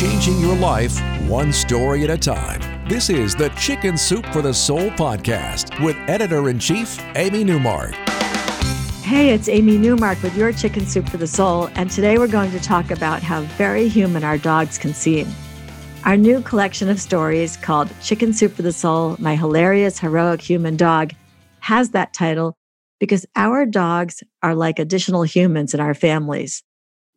Changing 0.00 0.40
your 0.40 0.56
life 0.56 0.98
one 1.28 1.52
story 1.52 2.04
at 2.04 2.08
a 2.08 2.16
time. 2.16 2.88
This 2.88 3.10
is 3.10 3.34
the 3.34 3.50
Chicken 3.50 3.98
Soup 3.98 4.24
for 4.32 4.40
the 4.40 4.54
Soul 4.54 4.88
podcast 4.92 5.78
with 5.84 5.94
editor 6.08 6.48
in 6.48 6.58
chief, 6.58 6.98
Amy 7.16 7.44
Newmark. 7.44 7.92
Hey, 9.02 9.34
it's 9.34 9.46
Amy 9.46 9.76
Newmark 9.76 10.22
with 10.22 10.34
your 10.34 10.54
Chicken 10.54 10.86
Soup 10.86 11.06
for 11.06 11.18
the 11.18 11.26
Soul, 11.26 11.68
and 11.74 11.90
today 11.90 12.16
we're 12.16 12.28
going 12.28 12.50
to 12.52 12.60
talk 12.60 12.90
about 12.90 13.22
how 13.22 13.42
very 13.58 13.88
human 13.88 14.24
our 14.24 14.38
dogs 14.38 14.78
can 14.78 14.94
seem. 14.94 15.28
Our 16.06 16.16
new 16.16 16.40
collection 16.40 16.88
of 16.88 16.98
stories 16.98 17.58
called 17.58 17.90
Chicken 18.00 18.32
Soup 18.32 18.54
for 18.54 18.62
the 18.62 18.72
Soul 18.72 19.16
My 19.18 19.36
Hilarious 19.36 19.98
Heroic 19.98 20.40
Human 20.40 20.78
Dog 20.78 21.12
has 21.58 21.90
that 21.90 22.14
title 22.14 22.56
because 23.00 23.26
our 23.36 23.66
dogs 23.66 24.22
are 24.42 24.54
like 24.54 24.78
additional 24.78 25.24
humans 25.24 25.74
in 25.74 25.80
our 25.80 25.92
families. 25.92 26.62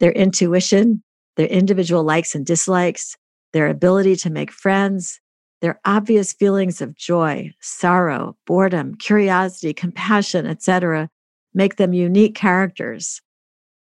Their 0.02 0.12
intuition, 0.12 1.02
their 1.36 1.48
individual 1.48 2.04
likes 2.04 2.36
and 2.36 2.46
dislikes, 2.46 3.16
their 3.54 3.68
ability 3.68 4.16
to 4.18 4.30
make 4.30 4.52
friends, 4.52 5.20
their 5.62 5.80
obvious 5.86 6.34
feelings 6.34 6.82
of 6.82 6.96
joy, 6.96 7.54
sorrow, 7.62 8.36
boredom, 8.46 8.96
curiosity, 8.96 9.74
compassion, 9.74 10.46
etc., 10.46 11.10
make 11.54 11.78
them 11.78 11.94
unique 11.94 12.36
characters. 12.36 13.22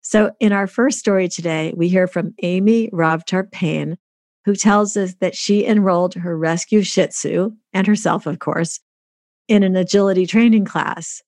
So, 0.02 0.33
in 0.41 0.52
our 0.52 0.66
first 0.66 0.98
story 0.98 1.28
today, 1.28 1.72
we 1.77 1.88
hear 1.88 2.06
from 2.06 2.34
Amy 2.42 2.88
Rovtar 2.91 3.50
Payne, 3.50 3.98
who 4.44 4.56
tells 4.56 4.96
us 4.96 5.14
that 5.20 5.36
she 5.36 5.66
enrolled 5.66 6.14
her 6.14 6.36
rescue 6.36 6.83
Shih 6.83 7.06
Tzu 7.08 7.52
and 7.72 7.86
herself, 7.86 8.27
of 8.27 8.38
course, 8.38 8.80
in 9.46 9.62
an 9.62 9.77
agility 9.77 10.27
training 10.27 10.64
class. 10.64 11.22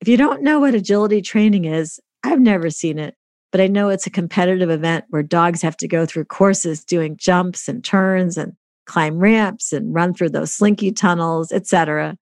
If 0.00 0.08
you 0.08 0.16
don't 0.16 0.42
know 0.42 0.60
what 0.60 0.74
agility 0.74 1.22
training 1.22 1.66
is, 1.66 2.00
I've 2.24 2.40
never 2.40 2.70
seen 2.70 2.98
it, 2.98 3.14
but 3.56 3.62
I 3.62 3.68
know 3.68 3.88
it's 3.88 4.06
a 4.06 4.10
competitive 4.10 4.68
event 4.68 5.06
where 5.08 5.22
dogs 5.22 5.62
have 5.62 5.78
to 5.78 5.88
go 5.88 6.04
through 6.04 6.26
courses 6.26 6.84
doing 6.84 7.16
jumps 7.16 7.68
and 7.68 7.82
turns 7.82 8.36
and 8.36 8.52
climb 8.84 9.18
ramps 9.18 9.72
and 9.72 9.94
run 9.94 10.12
through 10.12 10.28
those 10.28 10.52
slinky 10.52 10.92
tunnels, 10.92 11.52
etc. 11.52 12.18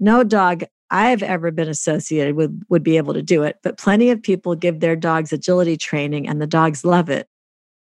No 0.00 0.24
dog 0.24 0.64
I've 0.90 1.22
ever 1.22 1.52
been 1.52 1.68
associated 1.68 2.34
with 2.34 2.60
would 2.68 2.82
be 2.82 2.96
able 2.96 3.14
to 3.14 3.22
do 3.22 3.44
it, 3.44 3.58
but 3.62 3.78
plenty 3.78 4.10
of 4.10 4.20
people 4.20 4.56
give 4.56 4.80
their 4.80 4.96
dogs 4.96 5.32
agility 5.32 5.76
training 5.76 6.26
and 6.26 6.42
the 6.42 6.48
dogs 6.48 6.84
love 6.84 7.10
it. 7.10 7.28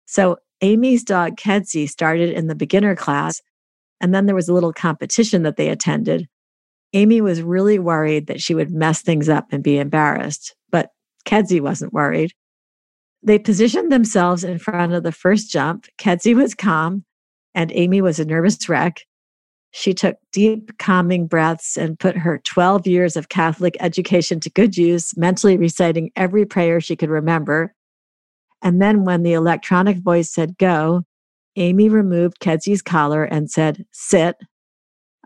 So 0.04 0.36
Amy's 0.60 1.02
dog 1.02 1.38
Kedzie 1.38 1.88
started 1.88 2.28
in 2.28 2.48
the 2.48 2.54
beginner 2.54 2.94
class, 2.94 3.40
and 3.98 4.14
then 4.14 4.26
there 4.26 4.36
was 4.36 4.50
a 4.50 4.52
little 4.52 4.74
competition 4.74 5.42
that 5.44 5.56
they 5.56 5.70
attended. 5.70 6.28
Amy 6.92 7.22
was 7.22 7.40
really 7.40 7.78
worried 7.78 8.26
that 8.26 8.42
she 8.42 8.54
would 8.54 8.70
mess 8.70 9.00
things 9.00 9.30
up 9.30 9.46
and 9.52 9.64
be 9.64 9.78
embarrassed, 9.78 10.54
but 10.70 10.90
Kedzie 11.24 11.62
wasn't 11.62 11.94
worried. 11.94 12.34
They 13.22 13.38
positioned 13.38 13.90
themselves 13.90 14.44
in 14.44 14.58
front 14.58 14.92
of 14.92 15.02
the 15.02 15.12
first 15.12 15.50
jump. 15.50 15.86
Kedzie 15.98 16.34
was 16.34 16.54
calm, 16.54 17.04
and 17.54 17.72
Amy 17.72 18.00
was 18.00 18.20
a 18.20 18.24
nervous 18.24 18.68
wreck. 18.68 19.02
She 19.70 19.92
took 19.92 20.16
deep, 20.32 20.78
calming 20.78 21.26
breaths 21.26 21.76
and 21.76 21.98
put 21.98 22.16
her 22.16 22.38
12 22.44 22.86
years 22.86 23.16
of 23.16 23.28
Catholic 23.28 23.76
education 23.80 24.40
to 24.40 24.50
good 24.50 24.76
use, 24.76 25.16
mentally 25.16 25.56
reciting 25.56 26.10
every 26.16 26.46
prayer 26.46 26.80
she 26.80 26.96
could 26.96 27.10
remember. 27.10 27.74
And 28.62 28.80
then, 28.80 29.04
when 29.04 29.22
the 29.22 29.34
electronic 29.34 29.98
voice 29.98 30.32
said 30.32 30.58
go, 30.58 31.04
Amy 31.56 31.88
removed 31.88 32.40
Kedzie's 32.40 32.82
collar 32.82 33.24
and 33.24 33.50
said, 33.50 33.84
sit. 33.92 34.36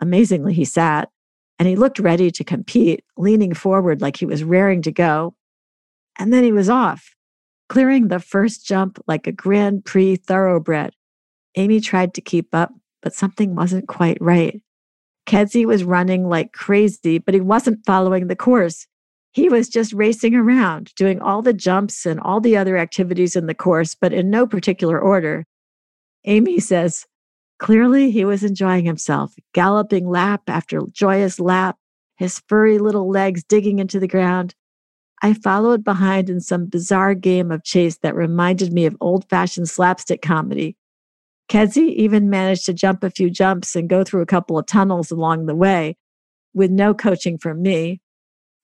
Amazingly, 0.01 0.55
he 0.55 0.65
sat 0.65 1.11
and 1.59 1.69
he 1.69 1.77
looked 1.77 1.99
ready 1.99 2.31
to 2.31 2.43
compete, 2.43 3.05
leaning 3.17 3.55
forward 3.55 4.01
like 4.01 4.17
he 4.17 4.27
was 4.27 4.43
raring 4.43 4.83
to 4.83 4.91
go. 4.91 5.35
And 6.19 6.33
then 6.33 6.43
he 6.43 6.53
was 6.53 6.69
off, 6.69 7.15
clearing 7.73 8.09
the 8.09 8.21
first 8.21 8.67
jump 8.67 9.03
like 9.07 9.27
a 9.27 9.33
Grand 9.33 9.83
Prix 9.83 10.17
thoroughbred. 10.17 10.93
Amy 11.55 11.81
tried 11.81 12.13
to 12.13 12.21
keep 12.21 12.55
up, 12.55 12.71
but 13.01 13.15
something 13.15 13.55
wasn't 13.55 13.89
quite 13.89 14.19
right. 14.21 14.61
Kedzie 15.25 15.65
was 15.65 15.83
running 15.83 16.29
like 16.29 16.53
crazy, 16.53 17.17
but 17.17 17.33
he 17.33 17.41
wasn't 17.41 17.87
following 17.87 18.27
the 18.27 18.37
course. 18.37 18.87
He 19.31 19.49
was 19.49 19.71
just 19.71 19.95
racing 19.95 20.35
around, 20.35 20.95
doing 20.97 21.23
all 21.23 21.41
the 21.41 21.55
jumps 21.55 22.05
and 22.05 22.21
all 22.21 22.43
the 22.43 22.59
other 22.59 22.77
activities 22.77 23.37
in 23.37 23.47
the 23.47 23.55
course, 23.55 23.95
but 23.95 24.13
in 24.13 24.29
no 24.29 24.47
particular 24.47 25.01
order. 25.01 25.47
Amy 26.27 26.61
says, 26.61 27.07
clearly 27.59 28.11
he 28.11 28.27
was 28.27 28.45
enjoying 28.45 28.85
himself, 28.85 29.33
galloping 29.55 30.07
lap 30.07 30.43
after 30.47 30.83
joyous 30.93 31.41
lap, 31.41 31.79
his 32.17 32.43
furry 32.49 32.79
little 32.79 33.09
legs 33.09 33.43
digging 33.43 33.79
into 33.79 33.99
the 33.99 34.07
ground. 34.07 34.55
I 35.25 35.35
followed 35.35 35.85
behind 35.85 36.29
in 36.29 36.41
some 36.41 36.67
bizarre 36.67 37.15
game 37.15 37.53
of 37.53 37.63
chase 37.63 37.97
that 37.99 38.17
reminded 38.17 38.73
me 38.73 38.87
of 38.87 38.97
old 39.01 39.29
fashioned 39.31 39.69
slapstick 39.69 40.21
comedy. 40.21 40.77
Kedzie 41.49 41.95
even 41.97 42.29
managed 42.29 42.67
to 42.67 42.73
jump 42.73 43.05
a 43.05 43.11
few 43.11 43.31
jumps 43.31 43.77
and 43.77 43.89
go 43.89 44.03
through 44.03 44.23
a 44.23 44.27
couple 44.27 44.59
of 44.59 44.67
tunnels 44.67 45.13
along 45.13 45.47
the 45.47 45.55
way 45.55 45.97
with 46.55 46.73
no 46.73 46.93
coaching 46.93 47.39
from 47.39 47.63
me. 47.63 48.01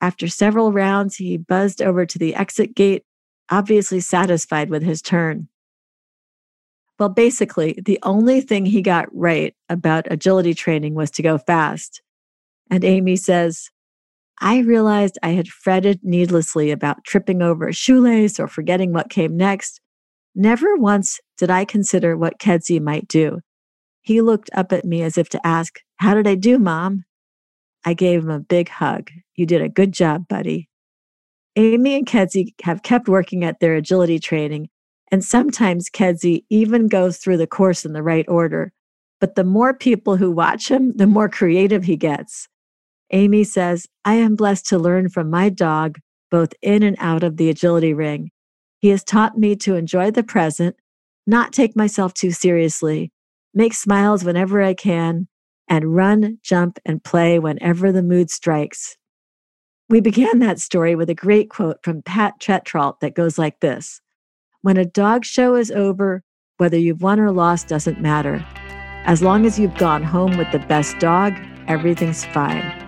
After 0.01 0.27
several 0.27 0.73
rounds, 0.73 1.17
he 1.17 1.37
buzzed 1.37 1.81
over 1.81 2.05
to 2.05 2.19
the 2.19 2.35
exit 2.35 2.75
gate, 2.75 3.05
obviously 3.51 4.01
satisfied 4.01 4.69
with 4.69 4.83
his 4.83 5.01
turn. 5.01 5.49
Well, 6.99 7.09
basically, 7.09 7.79
the 7.85 8.01
only 8.03 8.41
thing 8.41 8.67
he 8.67 8.83
got 8.83 9.15
right 9.15 9.55
about 9.69 10.11
agility 10.11 10.55
training 10.55 10.95
was 10.95 11.13
to 11.13 11.23
go 11.23 11.39
fast. 11.39 12.03
And 12.71 12.85
Amy 12.85 13.15
says, 13.15 13.71
I 14.41 14.59
realized 14.59 15.19
I 15.23 15.31
had 15.31 15.49
fretted 15.49 16.01
needlessly 16.03 16.71
about 16.71 17.05
tripping 17.05 17.43
over 17.43 17.69
a 17.69 17.73
shoelace 17.73 18.39
or 18.39 18.47
forgetting 18.47 18.93
what 18.93 19.11
came 19.11 19.37
next. 19.37 19.81
Never 20.35 20.77
once 20.77 21.19
did 21.37 21.51
I 21.51 21.65
consider 21.65 22.17
what 22.17 22.39
Kedzie 22.39 22.81
might 22.81 23.09
do. 23.09 23.41
He 24.03 24.21
looked 24.21 24.51
up 24.55 24.73
at 24.73 24.85
me 24.85 25.03
as 25.03 25.19
if 25.19 25.29
to 25.31 25.47
ask, 25.47 25.81
How 25.97 26.15
did 26.15 26.27
I 26.27 26.37
do, 26.37 26.59
Mom? 26.59 27.05
I 27.85 27.95
gave 27.95 28.23
him 28.23 28.31
a 28.31 28.41
big 28.41 28.69
hug. 28.69 29.11
You 29.35 29.47
did 29.47 29.63
a 29.63 29.69
good 29.69 29.93
job, 29.93 30.29
buddy. 30.29 30.69
Amy 31.57 31.97
and 31.97 32.07
Kedzie 32.07 32.55
have 32.63 32.83
kept 32.83 33.09
working 33.09 33.45
at 33.45 33.59
their 33.59 33.75
agility 33.75 34.21
training, 34.21 34.69
and 35.11 35.25
sometimes 35.25 35.91
Kedzie 35.91 36.45
even 36.51 36.87
goes 36.87 37.19
through 37.19 37.39
the 37.39 37.47
course 37.47 37.85
in 37.85 37.93
the 37.93 38.03
right 38.03 38.27
order. 38.29 38.73
But 39.21 39.35
the 39.35 39.45
more 39.45 39.75
people 39.75 40.17
who 40.17 40.31
watch 40.31 40.71
him, 40.71 40.97
the 40.97 41.07
more 41.09 41.29
creative 41.29 41.83
he 41.83 41.97
gets. 41.97 42.49
Amy 43.11 43.45
says, 43.45 43.87
I 44.05 44.15
am 44.15 44.37
blessed 44.37 44.67
to 44.67 44.79
learn 44.79 45.09
from 45.09 45.31
my 45.31 45.49
dog, 45.49 45.99
both 46.31 46.53
in 46.63 46.83
and 46.83 46.97
out 47.01 47.23
of 47.23 47.37
the 47.37 47.49
agility 47.49 47.95
ring. 47.95 48.31
He 48.81 48.89
has 48.89 49.03
taught 49.03 49.39
me 49.39 49.57
to 49.57 49.75
enjoy 49.75 50.11
the 50.11 50.23
present, 50.23 50.77
not 51.27 51.53
take 51.53 51.77
myself 51.77 52.15
too 52.15 52.31
seriously, 52.31 53.13
make 53.55 53.75
smiles 53.75 54.25
whenever 54.25 54.63
I 54.63 54.75
can, 54.75 55.27
and 55.69 55.95
run, 55.95 56.39
jump, 56.43 56.79
and 56.85 57.03
play 57.03 57.39
whenever 57.39 57.93
the 57.93 58.03
mood 58.03 58.31
strikes. 58.31 58.97
We 59.89 60.01
began 60.01 60.39
that 60.41 60.59
story 60.59 60.95
with 60.95 61.09
a 61.09 61.15
great 61.15 61.49
quote 61.49 61.79
from 61.83 62.03
Pat 62.03 62.35
Tetrault 62.41 63.01
that 63.01 63.15
goes 63.15 63.39
like 63.39 63.61
this 63.61 64.01
When 64.61 64.77
a 64.77 64.85
dog 64.85 65.25
show 65.25 65.55
is 65.55 65.71
over, 65.71 66.23
whether 66.59 66.77
you've 66.77 67.03
won 67.03 67.21
or 67.21 67.33
lost 67.33 67.69
doesn't 67.69 68.01
matter. 68.01 68.45
As 69.05 69.23
long 69.23 69.47
as 69.47 69.59
you've 69.59 69.79
gone 69.79 70.03
home 70.03 70.37
with 70.37 70.51
the 70.53 70.59
best 70.59 70.99
dog, 70.99 71.35
everything's 71.67 72.25
fine. 72.27 72.88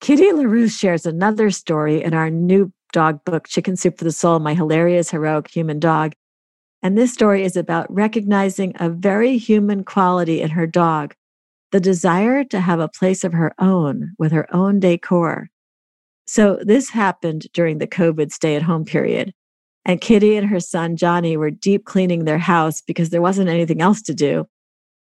Kitty 0.00 0.32
LaRue 0.32 0.68
shares 0.68 1.06
another 1.06 1.50
story 1.50 2.02
in 2.02 2.14
our 2.14 2.30
new 2.30 2.72
dog 2.92 3.24
book, 3.24 3.48
Chicken 3.48 3.76
Soup 3.76 3.98
for 3.98 4.04
the 4.04 4.12
Soul 4.12 4.38
My 4.38 4.54
Hilarious 4.54 5.10
Heroic 5.10 5.48
Human 5.48 5.80
Dog. 5.80 6.12
And 6.82 6.96
this 6.96 7.12
story 7.12 7.44
is 7.44 7.56
about 7.56 7.92
recognizing 7.92 8.72
a 8.78 8.88
very 8.88 9.36
human 9.38 9.82
quality 9.82 10.40
in 10.40 10.50
her 10.50 10.66
dog 10.66 11.14
the 11.72 11.80
desire 11.80 12.44
to 12.44 12.60
have 12.60 12.80
a 12.80 12.88
place 12.88 13.24
of 13.24 13.32
her 13.32 13.52
own 13.58 14.12
with 14.18 14.32
her 14.32 14.46
own 14.54 14.80
decor. 14.80 15.50
So, 16.26 16.58
this 16.62 16.90
happened 16.90 17.46
during 17.52 17.78
the 17.78 17.86
COVID 17.86 18.32
stay 18.32 18.56
at 18.56 18.62
home 18.62 18.84
period. 18.84 19.34
And 19.84 20.00
Kitty 20.00 20.36
and 20.36 20.48
her 20.48 20.60
son 20.60 20.96
Johnny 20.96 21.36
were 21.36 21.50
deep 21.50 21.84
cleaning 21.84 22.24
their 22.24 22.38
house 22.38 22.80
because 22.80 23.10
there 23.10 23.22
wasn't 23.22 23.48
anything 23.48 23.82
else 23.82 24.00
to 24.02 24.14
do. 24.14 24.46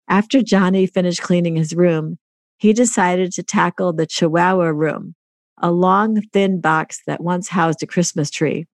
After 0.07 0.41
Johnny 0.41 0.85
finished 0.85 1.21
cleaning 1.21 1.55
his 1.55 1.73
room, 1.73 2.17
he 2.57 2.73
decided 2.73 3.31
to 3.33 3.43
tackle 3.43 3.93
the 3.93 4.05
Chihuahua 4.05 4.67
room, 4.67 5.15
a 5.61 5.71
long, 5.71 6.21
thin 6.33 6.61
box 6.61 7.01
that 7.07 7.21
once 7.21 7.49
housed 7.49 7.83
a 7.83 7.87
Christmas 7.87 8.29
tree. 8.29 8.65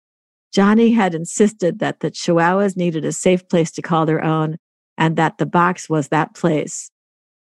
Johnny 0.53 0.91
had 0.91 1.15
insisted 1.15 1.79
that 1.79 2.01
the 2.01 2.11
Chihuahuas 2.11 2.75
needed 2.75 3.05
a 3.05 3.11
safe 3.11 3.47
place 3.47 3.71
to 3.71 3.81
call 3.81 4.05
their 4.05 4.23
own 4.23 4.57
and 4.97 5.15
that 5.15 5.37
the 5.37 5.45
box 5.45 5.89
was 5.89 6.09
that 6.09 6.35
place. 6.35 6.91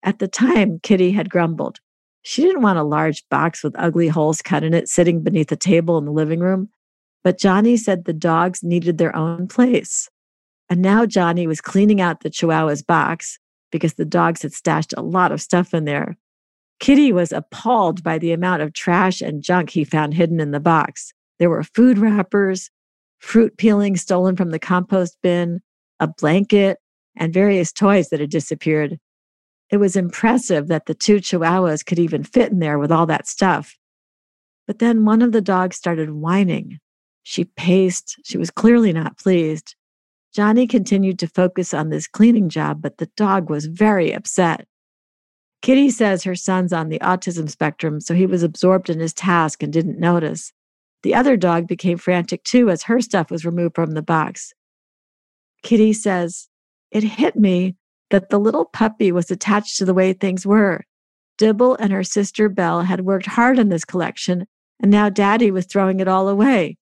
At 0.02 0.18
the 0.18 0.28
time, 0.28 0.80
Kitty 0.82 1.12
had 1.12 1.30
grumbled. 1.30 1.78
She 2.22 2.42
didn't 2.42 2.62
want 2.62 2.78
a 2.78 2.84
large 2.84 3.26
box 3.30 3.62
with 3.62 3.74
ugly 3.78 4.08
holes 4.08 4.42
cut 4.42 4.64
in 4.64 4.74
it 4.74 4.88
sitting 4.88 5.22
beneath 5.22 5.50
a 5.52 5.56
table 5.56 5.96
in 5.98 6.04
the 6.04 6.12
living 6.12 6.40
room. 6.40 6.68
But 7.24 7.38
Johnny 7.38 7.76
said 7.76 8.04
the 8.04 8.12
dogs 8.12 8.62
needed 8.62 8.98
their 8.98 9.14
own 9.14 9.48
place. 9.48 10.08
And 10.68 10.82
now 10.82 11.06
Johnny 11.06 11.46
was 11.46 11.60
cleaning 11.60 12.00
out 12.00 12.20
the 12.20 12.30
Chihuahua's 12.30 12.82
box 12.82 13.38
because 13.70 13.94
the 13.94 14.04
dogs 14.04 14.42
had 14.42 14.52
stashed 14.52 14.94
a 14.96 15.02
lot 15.02 15.32
of 15.32 15.40
stuff 15.40 15.74
in 15.74 15.84
there. 15.84 16.16
Kitty 16.80 17.12
was 17.12 17.32
appalled 17.32 18.02
by 18.02 18.18
the 18.18 18.32
amount 18.32 18.62
of 18.62 18.72
trash 18.72 19.20
and 19.20 19.42
junk 19.42 19.70
he 19.70 19.84
found 19.84 20.14
hidden 20.14 20.40
in 20.40 20.52
the 20.52 20.60
box. 20.60 21.12
There 21.38 21.50
were 21.50 21.64
food 21.64 21.98
wrappers, 21.98 22.70
fruit 23.18 23.56
peelings 23.56 24.02
stolen 24.02 24.36
from 24.36 24.50
the 24.50 24.58
compost 24.58 25.18
bin, 25.22 25.60
a 25.98 26.06
blanket, 26.06 26.78
and 27.16 27.34
various 27.34 27.72
toys 27.72 28.08
that 28.08 28.20
had 28.20 28.30
disappeared. 28.30 28.98
It 29.70 29.78
was 29.78 29.96
impressive 29.96 30.68
that 30.68 30.86
the 30.86 30.94
two 30.94 31.16
chihuahuas 31.16 31.84
could 31.84 31.98
even 31.98 32.22
fit 32.22 32.52
in 32.52 32.60
there 32.60 32.78
with 32.78 32.92
all 32.92 33.06
that 33.06 33.26
stuff. 33.26 33.76
But 34.66 34.78
then 34.78 35.04
one 35.04 35.22
of 35.22 35.32
the 35.32 35.40
dogs 35.40 35.76
started 35.76 36.10
whining. 36.10 36.78
She 37.22 37.44
paced. 37.44 38.18
She 38.24 38.38
was 38.38 38.50
clearly 38.50 38.92
not 38.92 39.18
pleased. 39.18 39.74
Johnny 40.38 40.68
continued 40.68 41.18
to 41.18 41.26
focus 41.26 41.74
on 41.74 41.88
this 41.88 42.06
cleaning 42.06 42.48
job, 42.48 42.80
but 42.80 42.98
the 42.98 43.10
dog 43.16 43.50
was 43.50 43.66
very 43.66 44.12
upset. 44.12 44.68
Kitty 45.62 45.90
says 45.90 46.22
her 46.22 46.36
son's 46.36 46.72
on 46.72 46.90
the 46.90 47.00
autism 47.00 47.50
spectrum, 47.50 48.00
so 48.00 48.14
he 48.14 48.24
was 48.24 48.44
absorbed 48.44 48.88
in 48.88 49.00
his 49.00 49.12
task 49.12 49.64
and 49.64 49.72
didn't 49.72 49.98
notice. 49.98 50.52
The 51.02 51.12
other 51.12 51.36
dog 51.36 51.66
became 51.66 51.98
frantic 51.98 52.44
too 52.44 52.70
as 52.70 52.84
her 52.84 53.00
stuff 53.00 53.32
was 53.32 53.44
removed 53.44 53.74
from 53.74 53.94
the 53.94 54.00
box. 54.00 54.54
Kitty 55.64 55.92
says, 55.92 56.46
It 56.92 57.02
hit 57.02 57.34
me 57.34 57.74
that 58.10 58.30
the 58.30 58.38
little 58.38 58.66
puppy 58.66 59.10
was 59.10 59.32
attached 59.32 59.76
to 59.78 59.84
the 59.84 59.92
way 59.92 60.12
things 60.12 60.46
were. 60.46 60.84
Dibble 61.36 61.74
and 61.80 61.90
her 61.90 62.04
sister 62.04 62.48
Belle 62.48 62.82
had 62.82 63.00
worked 63.00 63.26
hard 63.26 63.58
on 63.58 63.70
this 63.70 63.84
collection, 63.84 64.46
and 64.80 64.88
now 64.88 65.08
Daddy 65.08 65.50
was 65.50 65.66
throwing 65.66 65.98
it 65.98 66.06
all 66.06 66.28
away. 66.28 66.77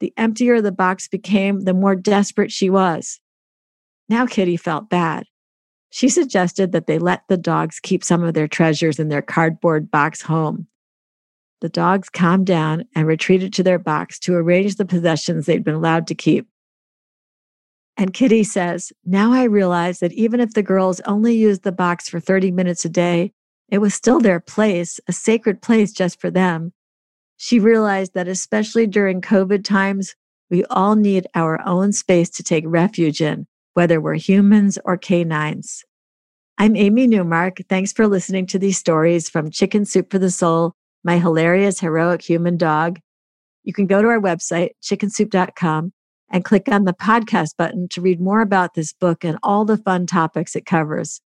The 0.00 0.12
emptier 0.16 0.60
the 0.60 0.72
box 0.72 1.08
became, 1.08 1.60
the 1.60 1.74
more 1.74 1.96
desperate 1.96 2.52
she 2.52 2.70
was. 2.70 3.20
Now 4.08 4.26
Kitty 4.26 4.56
felt 4.56 4.88
bad. 4.88 5.24
She 5.90 6.08
suggested 6.08 6.72
that 6.72 6.86
they 6.86 6.98
let 6.98 7.22
the 7.28 7.36
dogs 7.36 7.80
keep 7.80 8.04
some 8.04 8.22
of 8.22 8.34
their 8.34 8.48
treasures 8.48 8.98
in 8.98 9.08
their 9.08 9.22
cardboard 9.22 9.90
box 9.90 10.22
home. 10.22 10.66
The 11.60 11.68
dogs 11.68 12.08
calmed 12.08 12.46
down 12.46 12.84
and 12.94 13.06
retreated 13.06 13.52
to 13.54 13.62
their 13.62 13.78
box 13.78 14.18
to 14.20 14.34
arrange 14.34 14.76
the 14.76 14.84
possessions 14.84 15.46
they'd 15.46 15.64
been 15.64 15.74
allowed 15.74 16.06
to 16.08 16.14
keep. 16.14 16.46
And 17.96 18.14
Kitty 18.14 18.44
says, 18.44 18.92
Now 19.04 19.32
I 19.32 19.44
realize 19.44 19.98
that 19.98 20.12
even 20.12 20.38
if 20.38 20.54
the 20.54 20.62
girls 20.62 21.00
only 21.00 21.34
used 21.34 21.64
the 21.64 21.72
box 21.72 22.08
for 22.08 22.20
30 22.20 22.52
minutes 22.52 22.84
a 22.84 22.88
day, 22.88 23.32
it 23.68 23.78
was 23.78 23.92
still 23.92 24.20
their 24.20 24.38
place, 24.38 25.00
a 25.08 25.12
sacred 25.12 25.60
place 25.60 25.92
just 25.92 26.20
for 26.20 26.30
them. 26.30 26.72
She 27.40 27.60
realized 27.60 28.14
that 28.14 28.26
especially 28.26 28.88
during 28.88 29.20
COVID 29.20 29.62
times, 29.62 30.16
we 30.50 30.64
all 30.64 30.96
need 30.96 31.28
our 31.36 31.64
own 31.64 31.92
space 31.92 32.30
to 32.30 32.42
take 32.42 32.64
refuge 32.66 33.20
in, 33.20 33.46
whether 33.74 34.00
we're 34.00 34.14
humans 34.14 34.76
or 34.84 34.96
canines. 34.96 35.84
I'm 36.58 36.74
Amy 36.74 37.06
Newmark. 37.06 37.58
Thanks 37.68 37.92
for 37.92 38.08
listening 38.08 38.46
to 38.46 38.58
these 38.58 38.76
stories 38.76 39.30
from 39.30 39.52
Chicken 39.52 39.84
Soup 39.84 40.10
for 40.10 40.18
the 40.18 40.32
Soul, 40.32 40.74
my 41.04 41.18
hilarious 41.18 41.78
heroic 41.78 42.22
human 42.22 42.56
dog. 42.56 42.98
You 43.62 43.72
can 43.72 43.86
go 43.86 44.02
to 44.02 44.08
our 44.08 44.20
website, 44.20 44.70
chickensoup.com, 44.82 45.92
and 46.32 46.44
click 46.44 46.68
on 46.68 46.86
the 46.86 46.92
podcast 46.92 47.56
button 47.56 47.86
to 47.90 48.00
read 48.00 48.20
more 48.20 48.40
about 48.40 48.74
this 48.74 48.92
book 48.92 49.24
and 49.24 49.38
all 49.44 49.64
the 49.64 49.78
fun 49.78 50.06
topics 50.06 50.56
it 50.56 50.66
covers. 50.66 51.20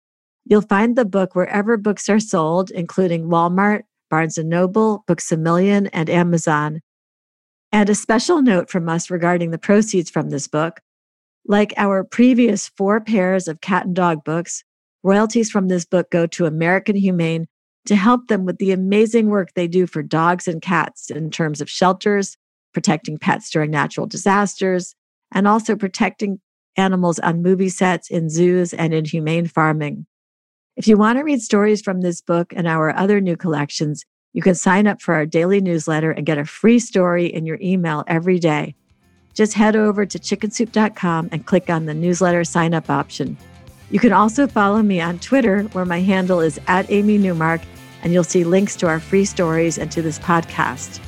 You'll 0.45 0.61
find 0.61 0.95
the 0.95 1.07
book 1.07 1.35
wherever 1.35 1.79
books 1.79 2.11
are 2.11 2.21
sold, 2.21 2.71
including 2.71 3.29
Walmart, 3.29 3.85
Barnes 4.13 4.37
& 4.39 4.45
Noble, 4.45 5.05
Books 5.07 5.33
A 5.33 5.39
Million, 5.39 5.87
and 5.87 6.11
Amazon. 6.11 6.83
And 7.73 7.89
a 7.89 7.95
special 7.95 8.43
note 8.43 8.69
from 8.69 8.87
us 8.87 9.09
regarding 9.09 9.53
the 9.53 9.59
proceeds 9.59 10.11
from 10.11 10.29
this 10.29 10.47
book. 10.47 10.81
Like 11.47 11.73
our 11.79 12.05
previous 12.05 12.69
four 12.77 13.01
pairs 13.01 13.49
of 13.49 13.63
cat 13.63 13.87
and 13.87 13.97
dog 13.97 14.23
books, 14.23 14.65
royalties 15.03 15.51
from 15.51 15.69
this 15.69 15.87
book 15.87 16.11
go 16.11 16.27
to 16.27 16.45
American 16.45 16.95
Humane 16.95 17.47
to 17.87 17.97
help 17.97 18.29
them 18.29 18.45
with 18.45 18.59
the 18.59 18.73
amazing 18.73 19.31
work 19.31 19.55
they 19.55 19.67
do 19.67 19.87
for 19.87 20.03
dogs 20.03 20.47
and 20.47 20.61
cats 20.61 21.09
in 21.09 21.31
terms 21.31 21.63
of 21.63 21.71
shelters, 21.71 22.37
protecting 22.75 23.17
pets 23.17 23.49
during 23.49 23.71
natural 23.71 24.07
disasters, 24.07 24.95
and 25.33 25.49
also 25.49 25.75
protecting 25.75 26.39
animals 26.77 27.19
on 27.21 27.41
movie 27.41 27.71
sets, 27.71 28.11
in 28.11 28.29
zoos, 28.29 28.75
and 28.75 28.93
in 28.93 29.07
humane 29.07 29.47
farming. 29.47 30.05
If 30.75 30.87
you 30.87 30.97
want 30.97 31.19
to 31.19 31.23
read 31.23 31.43
stories 31.43 31.83
from 31.83 32.01
this 32.01 32.23
book 32.23 32.55
and 32.57 32.67
our 32.67 32.97
other 32.97 33.21
new 33.21 33.37
collections, 33.37 34.07
you 34.33 34.41
can 34.41 34.55
sign 34.55 34.87
up 34.87 35.03
for 35.03 35.13
our 35.15 35.27
daily 35.27 35.61
newsletter 35.61 36.11
and 36.11 36.25
get 36.25 36.39
a 36.39 36.47
free 36.47 36.79
story 36.79 37.27
in 37.27 37.45
your 37.45 37.59
email 37.61 38.05
every 38.07 38.39
day. 38.39 38.75
Just 39.35 39.53
head 39.53 39.77
over 39.77 40.07
to 40.07 40.19
chickensoup.com 40.19 41.29
and 41.31 41.45
click 41.45 41.69
on 41.69 41.85
the 41.85 41.93
newsletter 41.93 42.43
sign 42.45 42.73
up 42.73 42.89
option. 42.89 43.37
You 43.91 44.01
can 44.01 44.15
also 44.15 44.47
follow 44.47 44.83
me 44.83 44.99
on 44.99 45.19
Twitter, 45.19 45.65
where 45.73 45.85
my 45.85 46.01
handle 46.01 46.41
is 46.41 46.59
at 46.69 46.91
Amy 46.91 47.19
Newmark, 47.19 47.61
and 48.03 48.15
you'll 48.15 48.25
see 48.25 48.43
links 48.43 48.75
to 48.77 48.89
our 48.89 48.99
free 48.99 49.27
stories 49.27 49.77
and 49.77 49.93
to 49.93 50.01
this 50.01 50.19
podcast. 50.19 51.01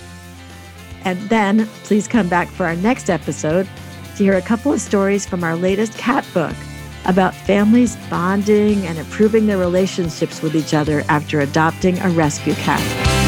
And 1.06 1.18
then 1.30 1.66
please 1.85 2.06
come 2.06 2.28
back 2.28 2.49
for 2.49 2.66
our 2.66 2.76
next 2.76 3.09
episode 3.09 3.66
to 4.16 4.25
hear 4.25 4.35
a 4.35 4.42
couple 4.42 4.75
of 4.75 4.83
stories 4.83 5.25
from 5.25 5.42
our 5.42 5.56
latest 5.56 5.97
cat 5.97 6.26
book 6.35 6.54
about 7.06 7.34
families 7.34 7.96
bonding 8.08 8.87
and 8.87 8.99
improving 8.99 9.46
their 9.46 9.58
relationships 9.58 10.42
with 10.42 10.54
each 10.54 10.75
other 10.75 11.02
after 11.08 11.40
adopting 11.40 11.99
a 12.00 12.11
rescue 12.11 12.54
cat. 12.54 13.24